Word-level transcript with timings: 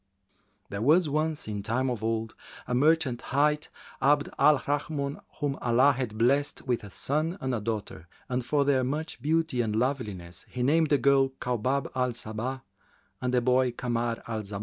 [FN#375] 0.63 0.69
There 0.71 0.81
was 0.81 1.09
once, 1.09 1.47
in 1.47 1.61
time 1.61 1.87
of 1.91 2.03
old, 2.03 2.33
a 2.67 2.73
merchant 2.73 3.21
hight 3.21 3.69
Abd 4.01 4.29
al 4.39 4.57
Rahmбn, 4.57 5.21
whom 5.35 5.59
Allah 5.61 5.91
had 5.91 6.17
blessed 6.17 6.63
with 6.65 6.83
a 6.83 6.89
son 6.89 7.37
and 7.39 7.63
daughter, 7.63 8.07
and 8.27 8.43
for 8.43 8.65
their 8.65 8.83
much 8.83 9.21
beauty 9.21 9.61
and 9.61 9.75
loveliness, 9.75 10.43
he 10.49 10.63
named 10.63 10.89
the 10.89 10.97
girl 10.97 11.29
Kaubab 11.39 11.91
al 11.93 12.13
Sabбh 12.13 12.63
and 13.21 13.31
the 13.31 13.41
boy 13.41 13.69
Kamar 13.73 14.23
al 14.27 14.41
Zamбn. 14.41 14.59